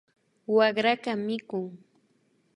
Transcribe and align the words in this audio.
Wakraka 0.55 1.11
mikun 1.25 1.65